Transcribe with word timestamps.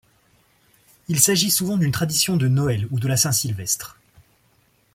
Il 1.09 1.19
s'agit 1.19 1.51
souvent 1.51 1.77
d'une 1.77 1.91
tradition 1.91 2.35
de 2.35 2.47
Noël 2.47 2.87
ou 2.89 2.99
de 2.99 3.07
la 3.07 3.17
Saint-Sylvestre. 3.17 3.99